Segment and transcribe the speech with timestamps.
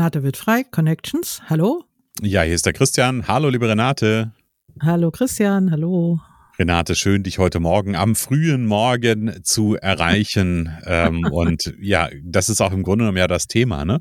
[0.00, 1.42] Renate wird frei, Connections.
[1.50, 1.84] Hallo.
[2.22, 3.28] Ja, hier ist der Christian.
[3.28, 4.32] Hallo, liebe Renate.
[4.80, 5.70] Hallo, Christian.
[5.70, 6.18] Hallo.
[6.58, 10.74] Renate, schön, dich heute Morgen am frühen Morgen zu erreichen.
[10.86, 14.00] ähm, und ja, das ist auch im Grunde genommen ja das Thema, ne?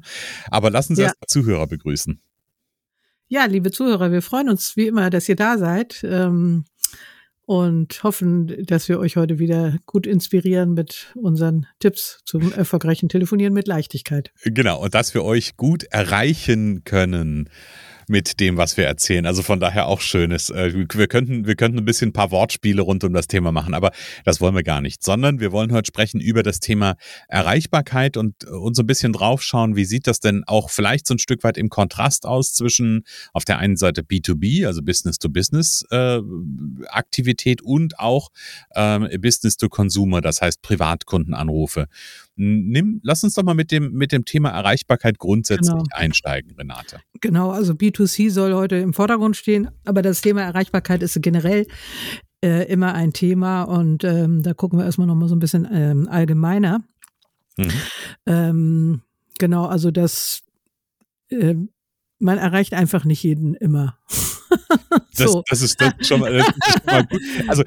[0.49, 1.09] Aber lassen Sie ja.
[1.09, 2.21] erst Zuhörer begrüßen.
[3.27, 5.99] Ja, liebe Zuhörer, wir freuen uns wie immer, dass ihr da seid.
[6.05, 6.63] Ähm,
[7.49, 13.55] und hoffen, dass wir euch heute wieder gut inspirieren mit unseren Tipps zum erfolgreichen Telefonieren
[13.55, 14.31] mit Leichtigkeit.
[14.43, 17.49] Genau, und dass wir euch gut erreichen können
[18.09, 19.25] mit dem, was wir erzählen.
[19.25, 20.49] Also von daher auch schönes.
[20.49, 23.73] Äh, wir könnten, wir könnten ein bisschen ein paar Wortspiele rund um das Thema machen,
[23.73, 23.91] aber
[24.25, 26.95] das wollen wir gar nicht, sondern wir wollen heute sprechen über das Thema
[27.27, 31.19] Erreichbarkeit und uns so ein bisschen draufschauen, wie sieht das denn auch vielleicht so ein
[31.19, 35.85] Stück weit im Kontrast aus zwischen auf der einen Seite B2B, also Business to Business
[35.91, 36.19] äh,
[37.63, 38.29] und auch
[38.75, 41.87] ähm, Business to Consumer, das heißt Privatkundenanrufe.
[42.41, 45.83] Nimm, lass uns doch mal mit dem, mit dem Thema Erreichbarkeit grundsätzlich genau.
[45.91, 47.01] einsteigen, Renate.
[47.19, 51.67] Genau, also B2C soll heute im Vordergrund stehen, aber das Thema Erreichbarkeit ist generell
[52.41, 56.07] äh, immer ein Thema und ähm, da gucken wir erstmal nochmal so ein bisschen ähm,
[56.07, 56.81] allgemeiner.
[57.57, 57.71] Mhm.
[58.25, 59.01] Ähm,
[59.37, 60.43] genau, also das,
[61.27, 61.55] äh,
[62.19, 63.97] man erreicht einfach nicht jeden immer.
[65.11, 65.43] so.
[65.49, 67.21] das, das, ist, das, schon mal, das ist schon gut.
[67.47, 67.63] Also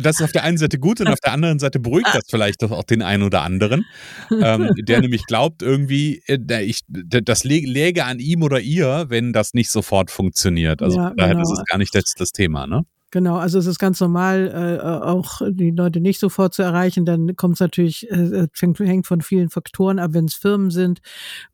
[0.00, 2.62] das ist auf der einen Seite gut und auf der anderen Seite beruhigt das vielleicht
[2.64, 3.84] auch den einen oder anderen,
[4.30, 9.54] ähm, der nämlich glaubt irgendwie, äh, ich, das läge an ihm oder ihr, wenn das
[9.54, 10.82] nicht sofort funktioniert.
[10.82, 11.42] Also ja, daher genau.
[11.42, 12.84] ist es gar nicht das, das Thema, ne?
[13.10, 17.06] Genau, also es ist ganz normal, äh, auch die Leute nicht sofort zu erreichen.
[17.06, 20.10] Dann kommt es natürlich, äh, fängt, hängt von vielen Faktoren ab.
[20.12, 21.00] Wenn es Firmen sind,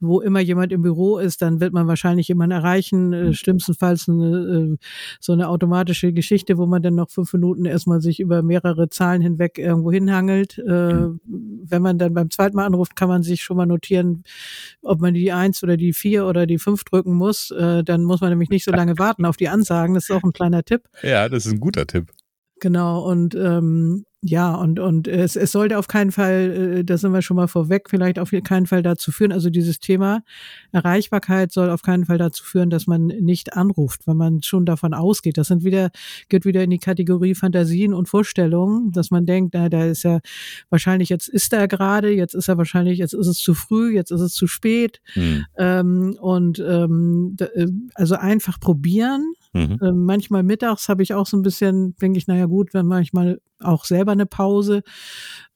[0.01, 3.13] wo immer jemand im Büro ist, dann wird man wahrscheinlich jemanden erreichen.
[3.13, 3.35] Äh, mhm.
[3.35, 4.77] schlimmstenfalls eine, äh,
[5.21, 9.23] so eine automatische Geschichte, wo man dann noch fünf Minuten erstmal sich über mehrere Zahlen
[9.23, 10.59] hinweg irgendwo hinhangelt.
[10.59, 11.21] Äh, mhm.
[11.25, 14.25] Wenn man dann beim zweiten Mal anruft, kann man sich schon mal notieren,
[14.83, 17.53] ob man die eins oder die vier oder die fünf drücken muss.
[17.53, 19.95] Äh, dann muss man nämlich nicht so lange warten auf die Ansagen.
[19.95, 20.83] Das ist auch ein kleiner Tipp.
[21.03, 22.12] Ja, das ist ein guter Tipp.
[22.60, 27.12] Genau, und ähm, ja, und, und es, es sollte auf keinen Fall, äh, da sind
[27.12, 30.22] wir schon mal vorweg, vielleicht auf keinen Fall dazu führen, also dieses Thema
[30.72, 34.94] Erreichbarkeit soll auf keinen Fall dazu führen, dass man nicht anruft, weil man schon davon
[34.94, 35.37] ausgeht.
[35.37, 35.91] Das sind wieder,
[36.31, 40.21] geht wieder in die Kategorie Fantasien und Vorstellungen, dass man denkt, na, da ist ja
[40.71, 44.11] wahrscheinlich, jetzt ist er gerade, jetzt ist er wahrscheinlich, jetzt ist es zu früh, jetzt
[44.11, 45.03] ist es zu spät.
[45.12, 45.44] Hm.
[45.59, 49.79] Ähm, und ähm, äh, also einfach probieren Mhm.
[49.81, 53.41] Äh, manchmal mittags habe ich auch so ein bisschen, denke ich, naja gut, wenn manchmal
[53.61, 54.83] auch selber eine Pause.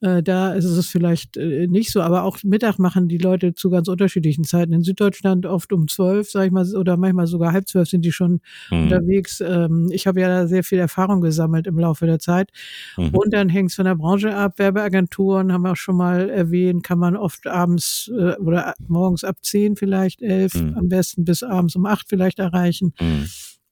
[0.01, 3.69] Äh, da ist es vielleicht äh, nicht so, aber auch Mittag machen die Leute zu
[3.71, 4.73] ganz unterschiedlichen Zeiten.
[4.73, 8.13] In Süddeutschland oft um zwölf, sag ich mal, oder manchmal sogar halb zwölf sind die
[8.13, 8.85] schon mhm.
[8.85, 9.41] unterwegs.
[9.41, 12.51] Ähm, ich habe ja da sehr viel Erfahrung gesammelt im Laufe der Zeit.
[12.97, 13.11] Mhm.
[13.11, 14.59] Und dann hängt es von der Branche ab.
[14.59, 19.39] Werbeagenturen haben wir auch schon mal erwähnt, kann man oft abends äh, oder morgens ab
[19.43, 20.75] zehn vielleicht, elf, mhm.
[20.77, 22.95] am besten bis abends um acht vielleicht erreichen.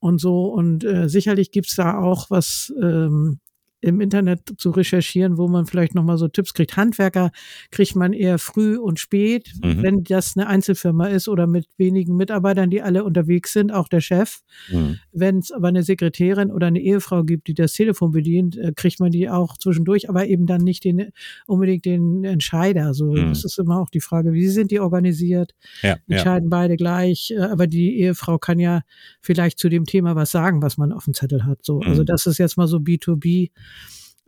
[0.07, 0.47] Und so.
[0.47, 3.41] Und äh, sicherlich gibt's da auch was ähm,
[3.81, 6.77] im Internet zu recherchieren, wo man vielleicht nochmal so Tipps kriegt.
[6.77, 7.31] Handwerker
[7.71, 9.83] kriegt man eher früh und spät, mhm.
[9.83, 14.01] wenn das eine Einzelfirma ist oder mit wenigen Mitarbeitern, die alle unterwegs sind, auch der
[14.01, 14.41] Chef.
[14.71, 14.99] Mhm.
[15.13, 18.99] Wenn es aber eine Sekretärin oder eine Ehefrau gibt, die das Telefon bedient, äh, kriegt
[18.99, 21.11] man die auch zwischendurch, aber eben dann nicht den,
[21.47, 22.95] unbedingt den Entscheider.
[22.95, 23.29] So, mhm.
[23.29, 25.53] das ist immer auch die Frage, wie sind die organisiert?
[25.83, 26.57] Ja, Entscheiden ja.
[26.57, 28.83] beide gleich, äh, aber die Ehefrau kann ja
[29.21, 31.59] vielleicht zu dem Thema was sagen, was man auf dem Zettel hat.
[31.63, 32.07] So, also mhm.
[32.07, 33.51] das ist jetzt mal so B2B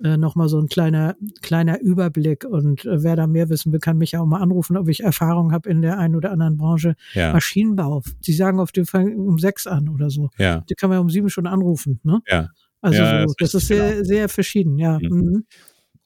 [0.03, 2.45] äh, nochmal so ein kleiner, kleiner Überblick.
[2.45, 5.53] Und äh, wer da mehr wissen will, kann mich auch mal anrufen, ob ich Erfahrung
[5.53, 6.95] habe in der einen oder anderen Branche.
[7.15, 7.33] Ja.
[7.33, 8.03] Maschinenbau.
[8.21, 10.31] Sie sagen oft, die fangen um sechs an oder so.
[10.39, 10.65] Ja.
[10.69, 12.01] Die kann man ja um sieben schon anrufen.
[12.05, 12.21] Ne?
[12.29, 12.49] Ja.
[12.81, 14.05] Also ja, so, das, das ist sehr, genau.
[14.05, 14.99] sehr verschieden, ja.
[15.01, 15.09] Mhm.
[15.09, 15.45] Mhm.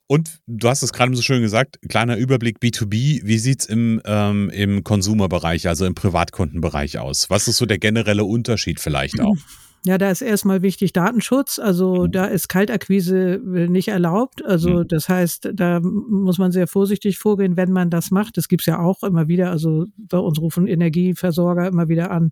[0.07, 3.21] Und du hast es gerade so schön gesagt, kleiner Überblick B2B.
[3.23, 7.29] Wie sieht's im, ähm, im Consumer-Bereich, also im Privatkundenbereich aus?
[7.29, 9.35] Was ist so der generelle Unterschied vielleicht auch?
[9.85, 11.59] Ja, da ist erstmal wichtig Datenschutz.
[11.59, 12.11] Also mhm.
[12.11, 14.43] da ist Kaltakquise äh, nicht erlaubt.
[14.45, 14.87] Also mhm.
[14.87, 18.37] das heißt, da muss man sehr vorsichtig vorgehen, wenn man das macht.
[18.37, 19.51] Das gibt's ja auch immer wieder.
[19.51, 22.31] Also bei uns rufen Energieversorger immer wieder an.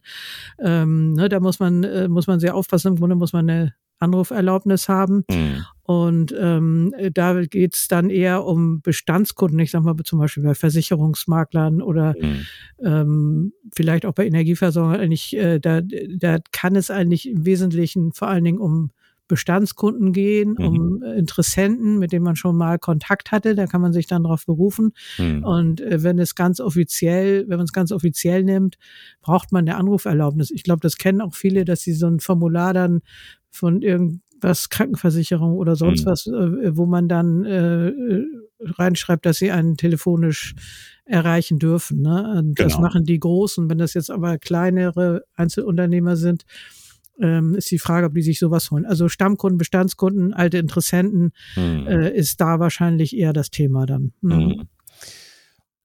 [0.60, 2.90] Ähm, ne, da muss man, äh, muss man sehr aufpassen.
[2.90, 5.26] Im Grunde muss man eine Anruferlaubnis haben.
[5.30, 5.66] Mhm.
[5.92, 11.82] Und ähm, da geht's dann eher um Bestandskunden, ich sag mal zum Beispiel bei Versicherungsmaklern
[11.82, 12.46] oder mhm.
[12.82, 15.02] ähm, vielleicht auch bei Energieversorgern.
[15.02, 18.92] Eigentlich, äh, da, da kann es eigentlich im Wesentlichen vor allen Dingen um
[19.28, 20.66] Bestandskunden gehen, mhm.
[20.66, 23.54] um Interessenten, mit denen man schon mal Kontakt hatte.
[23.54, 24.94] Da kann man sich dann darauf berufen.
[25.18, 25.44] Mhm.
[25.44, 28.78] Und äh, wenn es ganz offiziell, wenn man es ganz offiziell nimmt,
[29.22, 30.52] braucht man eine Anruferlaubnis.
[30.52, 33.02] Ich glaube, das kennen auch viele, dass sie so ein Formular dann
[33.50, 33.82] von
[34.42, 36.10] irgendwas Krankenversicherung oder sonst mhm.
[36.10, 37.94] was, äh, wo man dann äh,
[38.60, 40.56] reinschreibt, dass sie einen telefonisch
[41.06, 42.02] erreichen dürfen.
[42.02, 42.36] Ne?
[42.38, 42.70] Und genau.
[42.70, 43.70] Das machen die Großen.
[43.70, 46.44] Wenn das jetzt aber kleinere Einzelunternehmer sind,
[47.20, 48.86] ähm, ist die Frage, ob die sich sowas holen.
[48.86, 51.88] Also Stammkunden, Bestandskunden, alte Interessenten mhm.
[51.88, 54.14] äh, ist da wahrscheinlich eher das Thema dann.
[54.22, 54.36] Ne?
[54.36, 54.68] Mhm.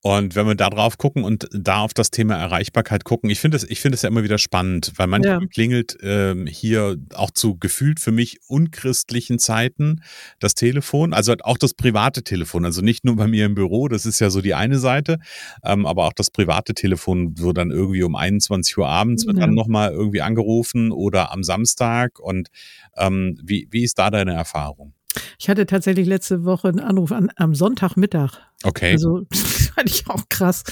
[0.06, 3.56] Und wenn wir da drauf gucken und da auf das Thema Erreichbarkeit gucken, ich finde
[3.56, 5.48] es, ich finde es ja immer wieder spannend, weil manchmal ja.
[5.48, 10.02] klingelt ähm, hier auch zu gefühlt für mich unchristlichen Zeiten
[10.38, 14.06] das Telefon, also auch das private Telefon, also nicht nur bei mir im Büro, das
[14.06, 15.18] ist ja so die eine Seite,
[15.64, 19.46] ähm, aber auch das private Telefon wird dann irgendwie um 21 Uhr abends wird ja.
[19.46, 22.50] dann nochmal irgendwie angerufen oder am Samstag und
[22.96, 24.94] ähm, wie, wie ist da deine Erfahrung?
[25.38, 28.38] Ich hatte tatsächlich letzte Woche einen Anruf an, am Sonntagmittag.
[28.64, 28.92] Okay.
[28.92, 30.64] Also das fand ich auch krass.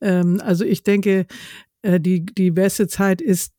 [0.00, 1.26] Ähm, also ich denke,
[1.82, 3.52] äh, die, die beste Zeit ist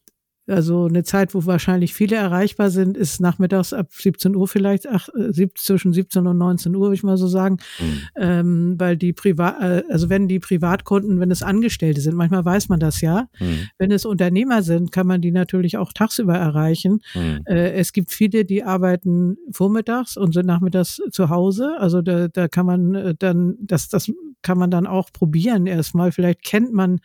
[0.49, 5.09] also eine Zeit, wo wahrscheinlich viele erreichbar sind, ist nachmittags ab 17 Uhr vielleicht, ach,
[5.09, 7.57] äh, zwischen 17 und 19 Uhr, würde ich mal so sagen.
[7.79, 8.01] Mhm.
[8.15, 12.69] Ähm, weil die Privat, äh, also wenn die Privatkunden, wenn es Angestellte sind, manchmal weiß
[12.69, 13.27] man das ja.
[13.39, 13.69] Mhm.
[13.77, 17.01] Wenn es Unternehmer sind, kann man die natürlich auch tagsüber erreichen.
[17.13, 17.41] Mhm.
[17.45, 21.75] Äh, es gibt viele, die arbeiten vormittags und sind nachmittags zu Hause.
[21.79, 26.11] Also da, da kann man äh, dann, das, das kann man dann auch probieren erstmal.
[26.11, 26.99] Vielleicht kennt man,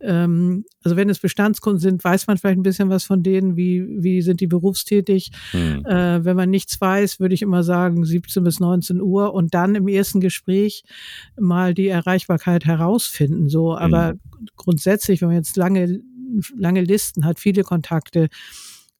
[0.00, 3.84] ähm, also wenn es Bestandskunden sind, weiß man vielleicht ein bisschen was von denen, wie,
[4.02, 5.30] wie sind die berufstätig.
[5.52, 5.84] Mhm.
[5.86, 9.74] Äh, wenn man nichts weiß, würde ich immer sagen 17 bis 19 Uhr und dann
[9.74, 10.84] im ersten Gespräch
[11.38, 13.48] mal die Erreichbarkeit herausfinden.
[13.48, 14.46] So, aber mhm.
[14.56, 16.00] grundsätzlich, wenn man jetzt lange,
[16.56, 18.28] lange Listen hat, viele Kontakte,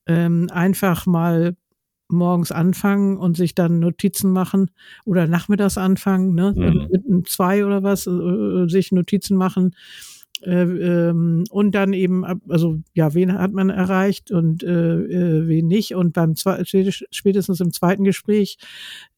[0.07, 1.57] ähm, einfach mal
[2.09, 4.71] morgens anfangen und sich dann Notizen machen
[5.05, 6.89] oder nachmittags anfangen, ne, mhm.
[6.91, 9.75] mit einem zwei oder was, äh, sich Notizen machen
[10.43, 15.67] äh, ähm, und dann eben, also ja, wen hat man erreicht und äh, äh, wen
[15.67, 18.59] nicht und beim spätestens im zweiten Gespräch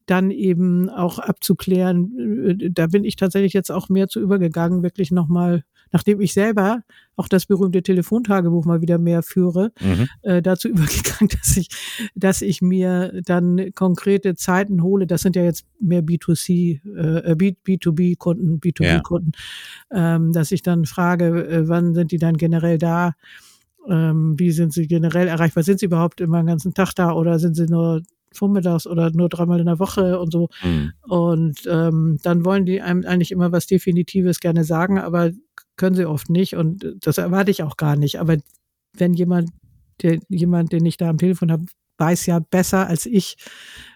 [0.07, 5.11] dann eben auch abzuklären, äh, da bin ich tatsächlich jetzt auch mehr zu übergegangen, wirklich
[5.11, 6.83] nochmal nachdem ich selber
[7.15, 10.07] auch das berühmte Telefontagebuch mal wieder mehr führe, mhm.
[10.21, 11.69] äh, dazu übergegangen, dass ich,
[12.15, 15.07] dass ich mir dann konkrete Zeiten hole.
[15.07, 19.31] Das sind ja jetzt mehr B2C, äh, B2B-Kunden, B2B-Kunden,
[19.91, 20.15] ja.
[20.15, 23.13] ähm, dass ich dann frage, äh, wann sind die dann generell da?
[23.87, 25.63] Ähm, wie sind sie generell erreichbar?
[25.63, 28.01] Sind sie überhaupt immer den ganzen Tag da oder sind sie nur
[28.33, 30.49] vormittags oder nur dreimal in der Woche und so.
[30.63, 30.93] Mhm.
[31.01, 35.31] Und ähm, dann wollen die einem eigentlich immer was Definitives gerne sagen, aber
[35.75, 38.19] können sie oft nicht und das erwarte ich auch gar nicht.
[38.19, 38.37] Aber
[38.93, 39.49] wenn jemand,
[40.01, 41.65] der, jemand, den ich da am Telefon habe,
[41.97, 43.37] weiß ja besser als ich,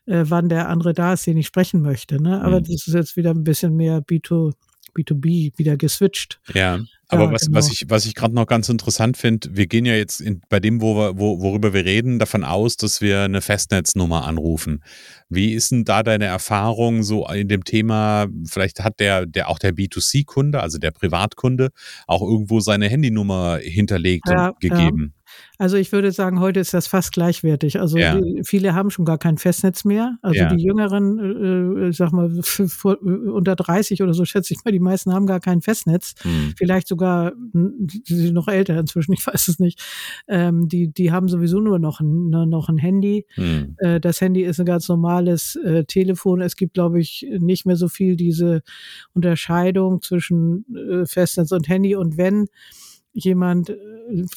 [0.06, 2.22] äh, wann der andere da ist, den ich sprechen möchte.
[2.22, 2.42] Ne?
[2.42, 2.64] Aber mhm.
[2.64, 4.54] das ist jetzt wieder ein bisschen mehr B2,
[4.96, 6.40] B2B, wieder geswitcht.
[6.54, 6.80] Ja.
[7.12, 7.58] Aber ja, was, genau.
[7.58, 10.62] was ich, was ich gerade noch ganz interessant finde, wir gehen ja jetzt in, bei
[10.62, 14.82] dem, wo wir, wo, worüber wir reden, davon aus, dass wir eine Festnetznummer anrufen.
[15.28, 18.28] Wie ist denn da deine Erfahrung so in dem Thema?
[18.46, 21.72] Vielleicht hat der, der auch der B2C-Kunde, also der Privatkunde,
[22.08, 25.14] auch irgendwo seine Handynummer hinterlegt ja, und gegeben.
[25.14, 25.21] Ja.
[25.58, 27.80] Also ich würde sagen, heute ist das fast gleichwertig.
[27.80, 28.20] Also ja.
[28.44, 30.18] viele haben schon gar kein Festnetz mehr.
[30.22, 30.54] Also ja.
[30.54, 34.80] die Jüngeren, äh, äh sag mal, vor, unter 30 oder so schätze ich mal, die
[34.80, 36.16] meisten haben gar kein Festnetz.
[36.22, 36.54] Hm.
[36.58, 39.80] Vielleicht sogar, sie sind noch älter inzwischen, ich weiß es nicht.
[40.28, 43.28] Ähm, die, die haben sowieso nur noch ein, noch ein Handy.
[43.36, 43.76] Hm.
[43.78, 46.42] Äh, das Handy ist ein ganz normales äh, Telefon.
[46.42, 48.64] Es gibt, glaube ich, nicht mehr so viel diese
[49.14, 51.96] Unterscheidung zwischen äh, Festnetz und Handy.
[51.96, 52.48] Und wenn
[53.14, 53.76] jemand äh,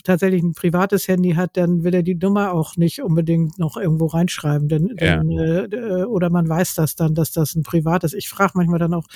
[0.02, 4.06] tatsächlich ein privates Handy hat, dann will er die Nummer auch nicht unbedingt noch irgendwo
[4.06, 4.68] reinschreiben.
[4.68, 5.18] Denn, ja.
[5.18, 8.14] denn äh, äh, oder man weiß das dann, dass das ein privates.
[8.14, 9.06] Ich frage manchmal dann auch,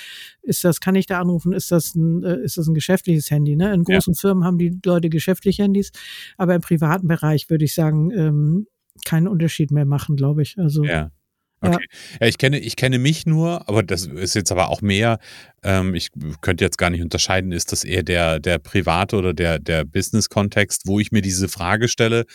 [0.41, 3.55] ist das, kann ich da anrufen, ist das ein, äh, ist das ein geschäftliches Handy?
[3.55, 3.73] Ne?
[3.73, 4.19] In großen ja.
[4.19, 5.91] Firmen haben die Leute geschäftliche Handys,
[6.37, 8.67] aber im privaten Bereich würde ich sagen, ähm,
[9.05, 10.57] keinen Unterschied mehr machen, glaube ich.
[10.57, 11.11] Also ja.
[11.61, 11.85] Okay.
[12.13, 12.17] Ja.
[12.21, 15.19] ja, ich kenne, ich kenne mich nur, aber das ist jetzt aber auch mehr.
[15.61, 19.59] Ähm, ich könnte jetzt gar nicht unterscheiden, ist das eher der, der private oder der,
[19.59, 22.25] der Business-Kontext, wo ich mir diese Frage stelle.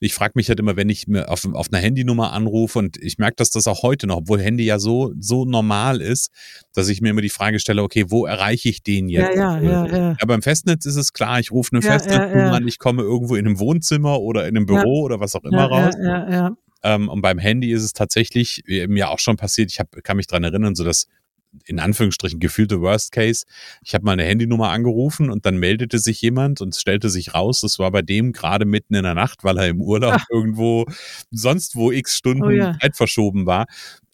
[0.00, 3.18] Ich frage mich halt immer, wenn ich mir auf, auf einer Handynummer anrufe und ich
[3.18, 6.30] merke, dass das auch heute noch, obwohl Handy ja so, so normal ist,
[6.74, 9.36] dass ich mir immer die Frage stelle, okay, wo erreiche ich den jetzt?
[9.36, 10.16] Ja, ja, ja, ja.
[10.20, 13.02] ja beim Festnetz ist es klar, ich rufe eine ja, Festnetznummer ja, an, ich komme
[13.02, 15.94] irgendwo in einem Wohnzimmer oder in einem Büro oder was auch immer raus.
[16.02, 16.56] Ja, ja, ja.
[16.82, 20.26] Ähm, und beim Handy ist es tatsächlich mir auch schon passiert, ich hab, kann mich
[20.26, 21.06] dran erinnern, so dass
[21.66, 23.44] in Anführungsstrichen gefühlte Worst Case.
[23.84, 27.60] Ich habe mal eine Handynummer angerufen und dann meldete sich jemand und stellte sich raus,
[27.60, 30.24] das war bei dem gerade mitten in der Nacht, weil er im Urlaub Ach.
[30.30, 30.86] irgendwo
[31.30, 32.78] sonst wo x Stunden oh ja.
[32.80, 33.66] Zeit verschoben war.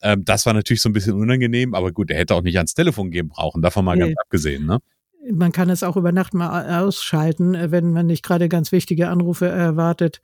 [0.03, 2.75] Ähm, das war natürlich so ein bisschen unangenehm, aber gut, er hätte auch nicht ans
[2.75, 4.07] Telefon gehen brauchen, davon mal nee.
[4.07, 4.79] ganz abgesehen, ne?
[5.31, 9.09] Man kann es auch über Nacht mal ausschalten, äh, wenn man nicht gerade ganz wichtige
[9.09, 10.21] Anrufe erwartet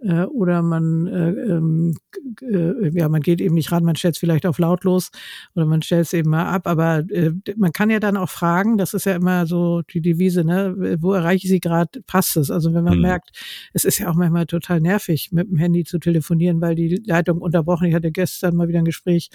[0.00, 1.94] äh, oder man, äh, ähm,
[2.42, 5.10] äh, ja, man geht eben nicht ran, man stellt es vielleicht auf lautlos
[5.54, 6.66] oder man stellt es eben mal ab.
[6.66, 10.44] Aber äh, man kann ja dann auch fragen, das ist ja immer so die Devise,
[10.44, 12.50] ne, wo erreiche ich sie gerade, passt es?
[12.50, 13.02] Also wenn man mhm.
[13.02, 13.30] merkt,
[13.72, 17.38] es ist ja auch manchmal total nervig, mit dem Handy zu telefonieren, weil die Leitung
[17.38, 17.86] unterbrochen.
[17.86, 19.30] Ich hatte gestern mal wieder ein Gespräch,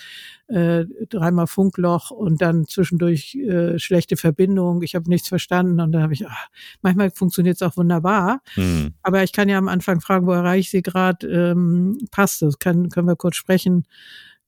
[0.47, 4.81] äh, dreimal Funkloch und dann zwischendurch äh, schlechte Verbindung.
[4.83, 6.47] Ich habe nichts verstanden und dann habe ich, ach,
[6.81, 8.41] manchmal funktioniert es auch wunderbar.
[8.55, 8.93] Mhm.
[9.01, 12.59] Aber ich kann ja am Anfang fragen, wo erreiche ich sie gerade, ähm, passt es?
[12.59, 13.85] Kann, können wir kurz sprechen?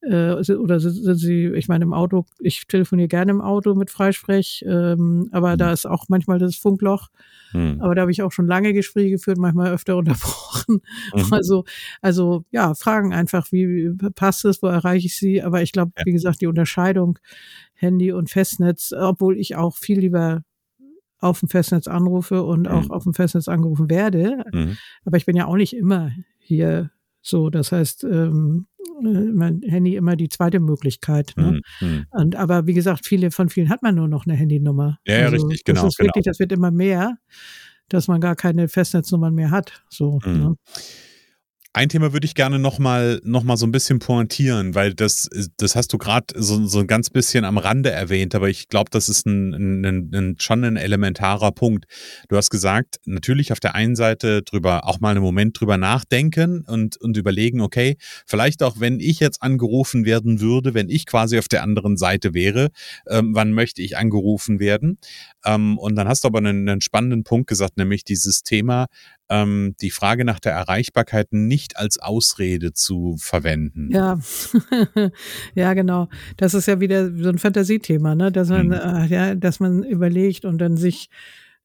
[0.04, 4.64] Äh, oder sind Sie, ich meine, im Auto, ich telefoniere gerne im Auto mit Freisprech,
[4.68, 5.58] ähm, aber mhm.
[5.58, 7.08] da ist auch manchmal das Funkloch.
[7.54, 7.78] Mhm.
[7.80, 10.82] Aber da habe ich auch schon lange Gespräche geführt, manchmal öfter unterbrochen.
[11.16, 11.32] Mhm.
[11.32, 11.64] Also,
[12.02, 15.42] also ja, fragen einfach, wie passt es, wo erreiche ich sie?
[15.42, 16.04] Aber ich glaube, ja.
[16.06, 17.18] wie gesagt, die Unterscheidung
[17.74, 20.44] Handy und Festnetz, obwohl ich auch viel lieber
[21.24, 22.92] auf dem Festnetz anrufe und auch mhm.
[22.92, 24.44] auf dem Festnetz angerufen werde.
[24.52, 24.78] Mhm.
[25.06, 27.50] Aber ich bin ja auch nicht immer hier so.
[27.50, 28.68] Das heißt, ähm,
[29.02, 31.34] äh, mein Handy immer die zweite Möglichkeit.
[31.38, 31.62] Ne?
[31.82, 31.88] Mhm.
[31.88, 32.06] mhm.
[32.12, 35.00] Und aber wie gesagt, viele von vielen hat man nur noch eine Handynummer.
[35.08, 35.82] Ja, also, richtig, genau.
[35.82, 36.10] Das ist genau.
[36.10, 37.18] wirklich, das wird immer mehr,
[37.90, 39.84] dass man gar keine Festnetznummern mehr hat.
[39.90, 40.20] So.
[40.26, 40.38] Mhm.
[40.40, 40.56] Ne?
[41.76, 45.28] Ein Thema würde ich gerne nochmal noch mal so ein bisschen pointieren, weil das,
[45.58, 48.92] das hast du gerade so, so ein ganz bisschen am Rande erwähnt, aber ich glaube,
[48.92, 51.86] das ist ein, ein, ein, schon ein elementarer Punkt.
[52.30, 56.64] Du hast gesagt, natürlich auf der einen Seite drüber auch mal einen Moment drüber nachdenken
[56.68, 61.40] und, und überlegen, okay, vielleicht auch wenn ich jetzt angerufen werden würde, wenn ich quasi
[61.40, 62.70] auf der anderen Seite wäre,
[63.08, 65.00] ähm, wann möchte ich angerufen werden?
[65.44, 68.86] Ähm, und dann hast du aber einen, einen spannenden Punkt gesagt, nämlich dieses Thema,
[69.34, 73.90] ähm, die Frage nach der Erreichbarkeit nicht als Ausrede zu verwenden.
[73.92, 74.20] Ja,
[75.56, 76.08] ja, genau.
[76.38, 78.32] Das ist ja wieder so ein Fantasiethema, ne?
[78.32, 78.74] dass man, mhm.
[78.74, 81.10] äh, ja, dass man überlegt und dann sich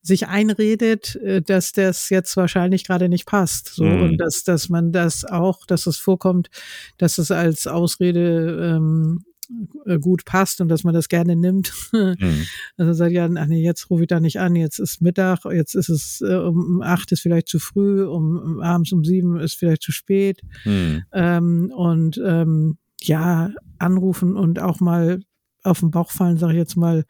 [0.01, 3.75] sich einredet, äh, dass das jetzt wahrscheinlich gerade nicht passt.
[3.75, 4.03] So mhm.
[4.03, 6.49] und dass, dass man das auch, dass es vorkommt,
[6.97, 9.38] dass es als Ausrede ähm, äh,
[10.01, 11.73] gut passt und dass man das gerne nimmt.
[11.93, 12.17] Mhm.
[12.77, 15.75] Also sagt ja, ach nee, jetzt rufe ich da nicht an, jetzt ist Mittag, jetzt
[15.75, 19.55] ist es äh, um acht ist vielleicht zu früh, um, um abends um sieben ist
[19.55, 20.43] vielleicht zu spät.
[20.65, 21.03] Mhm.
[21.13, 25.21] Ähm, und ähm, ja, anrufen und auch mal
[25.65, 27.05] auf den Bauch fallen, sage ich jetzt mal,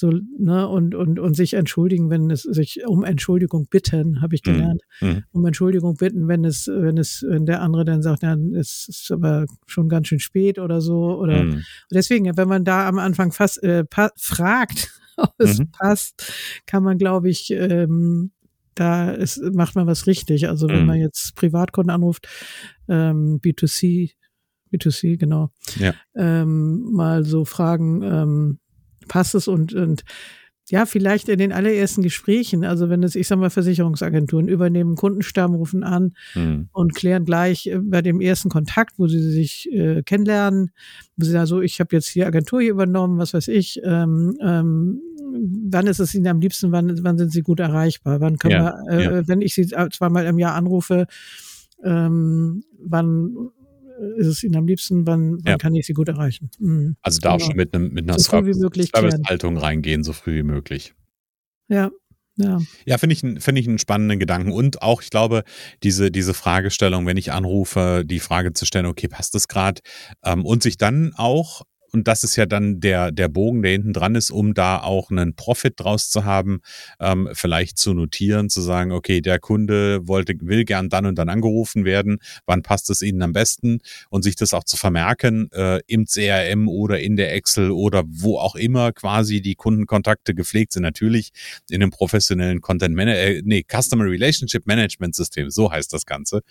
[0.00, 4.42] so, ne, und, und, und sich entschuldigen, wenn es sich um Entschuldigung bitten, habe ich
[4.46, 4.52] mhm.
[4.52, 4.82] gelernt.
[5.02, 5.24] Mhm.
[5.30, 9.10] Um Entschuldigung bitten, wenn es, wenn es, wenn der andere dann sagt, ja, es ist
[9.12, 11.18] aber schon ganz schön spät oder so.
[11.18, 11.64] Oder mhm.
[11.90, 13.84] deswegen, wenn man da am Anfang fast äh,
[14.16, 15.70] fragt, ob es mhm.
[15.70, 16.32] passt,
[16.64, 18.30] kann man, glaube ich, ähm,
[18.74, 20.48] da ist, macht man was richtig.
[20.48, 20.86] Also wenn mhm.
[20.86, 22.26] man jetzt Privatkunden anruft,
[22.88, 24.12] ähm, B2C,
[24.72, 25.92] B2C, genau, ja.
[26.16, 28.60] ähm, mal so fragen, ähm,
[29.10, 30.04] passt es und, und
[30.70, 35.54] ja, vielleicht in den allerersten Gesprächen, also wenn es, ich sag mal, Versicherungsagenturen übernehmen Kundenstamm,
[35.54, 36.68] rufen an mhm.
[36.72, 40.70] und klären gleich äh, bei dem ersten Kontakt, wo sie sich äh, kennenlernen,
[41.16, 44.38] wo sie sagen, so, ich habe jetzt die Agentur hier übernommen, was weiß ich, ähm,
[44.40, 45.00] ähm,
[45.70, 48.20] wann ist es Ihnen am liebsten, wann, wann sind Sie gut erreichbar?
[48.20, 49.28] Wann können ja, wir, äh, ja.
[49.28, 51.06] wenn ich Sie zweimal im Jahr anrufe,
[51.82, 53.50] ähm, wann
[54.16, 55.56] ist es Ihnen am liebsten, wann, wann ja.
[55.56, 56.50] kann ich Sie gut erreichen?
[56.58, 56.96] Mhm.
[57.02, 57.36] Also da genau.
[57.36, 60.94] auch schon mit, einem, mit einer so Servicehaltung reingehen, so früh wie möglich.
[61.68, 61.90] Ja,
[62.36, 64.52] ja, ja finde ich, find ich einen spannenden Gedanken.
[64.52, 65.44] Und auch, ich glaube,
[65.82, 69.80] diese, diese Fragestellung, wenn ich anrufe, die Frage zu stellen, okay, passt das gerade?
[70.24, 73.92] Ähm, und sich dann auch und das ist ja dann der, der Bogen, der hinten
[73.92, 76.60] dran ist, um da auch einen Profit draus zu haben,
[77.00, 81.28] ähm, vielleicht zu notieren, zu sagen, okay, der Kunde wollte, will gern dann und dann
[81.28, 85.80] angerufen werden, wann passt es Ihnen am besten und sich das auch zu vermerken äh,
[85.86, 90.82] im CRM oder in der Excel oder wo auch immer quasi die Kundenkontakte gepflegt sind.
[90.82, 91.30] Natürlich
[91.68, 96.42] in einem professionellen Content Management, äh, nee, Customer Relationship Management System, so heißt das Ganze.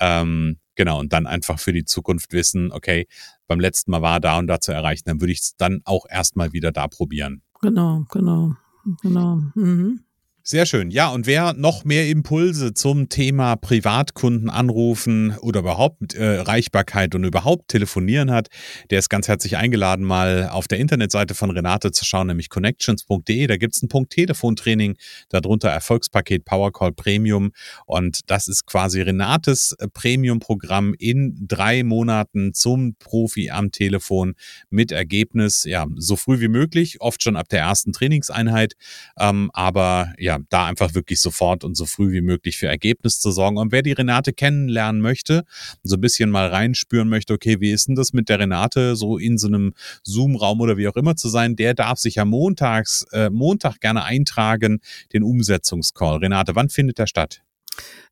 [0.00, 3.06] Ähm, genau, und dann einfach für die Zukunft wissen, okay,
[3.46, 6.06] beim letzten Mal war da und da zu erreichen, dann würde ich es dann auch
[6.08, 7.42] erstmal wieder da probieren.
[7.60, 8.54] Genau, genau,
[9.02, 9.36] genau.
[9.54, 10.03] Mhm.
[10.46, 10.90] Sehr schön.
[10.90, 17.24] Ja, und wer noch mehr Impulse zum Thema Privatkunden anrufen oder überhaupt äh, Reichbarkeit und
[17.24, 18.48] überhaupt telefonieren hat,
[18.90, 23.46] der ist ganz herzlich eingeladen, mal auf der Internetseite von Renate zu schauen, nämlich connections.de.
[23.46, 24.98] Da gibt es einen Punkt Telefontraining,
[25.30, 27.52] darunter Erfolgspaket Powercall Premium.
[27.86, 34.34] Und das ist quasi Renates äh, Premium-Programm in drei Monaten zum Profi am Telefon
[34.68, 38.74] mit Ergebnis, ja, so früh wie möglich, oft schon ab der ersten Trainingseinheit.
[39.18, 43.30] Ähm, aber ja, da einfach wirklich sofort und so früh wie möglich für Ergebnis zu
[43.30, 43.56] sorgen.
[43.56, 45.44] Und wer die Renate kennenlernen möchte,
[45.82, 49.18] so ein bisschen mal reinspüren möchte, okay, wie ist denn das mit der Renate, so
[49.18, 53.06] in so einem Zoom-Raum oder wie auch immer zu sein, der darf sich ja montags,
[53.12, 54.80] äh, Montag gerne eintragen,
[55.12, 56.18] den Umsetzungscall.
[56.18, 57.42] Renate, wann findet der statt?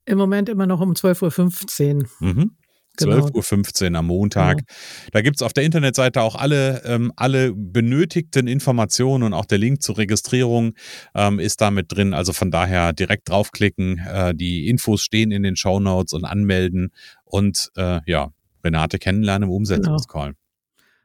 [0.04, 2.08] Im Moment immer noch um 12.15 Uhr.
[2.20, 2.56] Mhm.
[2.98, 3.26] Genau.
[3.26, 4.58] 12.15 Uhr am Montag.
[4.58, 5.10] Genau.
[5.12, 9.58] Da gibt es auf der Internetseite auch alle, ähm, alle benötigten Informationen und auch der
[9.58, 10.74] Link zur Registrierung
[11.14, 12.12] ähm, ist da mit drin.
[12.14, 13.98] Also von daher direkt draufklicken.
[13.98, 16.92] Äh, die Infos stehen in den Show Notes und anmelden
[17.24, 18.30] und äh, ja,
[18.64, 20.28] Renate kennenlernen im Umsetzungscall.
[20.28, 20.38] Genau.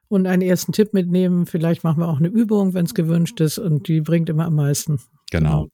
[0.09, 1.45] Und einen ersten Tipp mitnehmen.
[1.45, 4.55] Vielleicht machen wir auch eine Übung, wenn es gewünscht ist und die bringt immer am
[4.55, 4.99] meisten.
[5.31, 5.67] genau.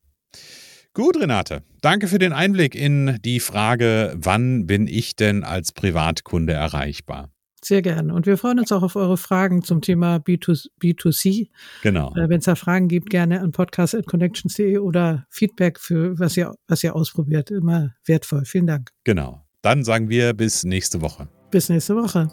[0.94, 1.64] Gut, Renate.
[1.82, 7.32] Danke für den Einblick in die Frage, wann bin ich denn als Privatkunde erreichbar?
[7.64, 8.14] Sehr gerne.
[8.14, 11.50] Und wir freuen uns auch auf eure Fragen zum Thema B2, B2C.
[11.82, 12.14] Genau.
[12.16, 16.84] Äh, Wenn es da Fragen gibt, gerne an podcast.connections.de oder Feedback für was ihr, was
[16.84, 17.50] ihr ausprobiert.
[17.50, 18.46] Immer wertvoll.
[18.46, 18.92] Vielen Dank.
[19.04, 19.44] Genau.
[19.62, 21.28] Dann sagen wir bis nächste Woche.
[21.50, 22.28] Bis nächste Woche.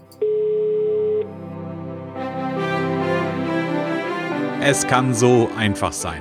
[4.62, 6.20] Es kann so einfach sein.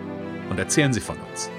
[0.51, 1.49] und erzählen Sie von uns.